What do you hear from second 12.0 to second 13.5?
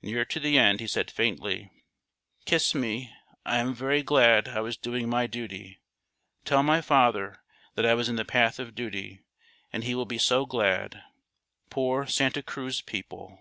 Santa Cruz people!"